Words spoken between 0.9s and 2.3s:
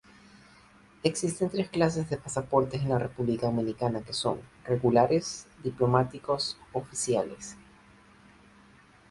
Existen tres clases de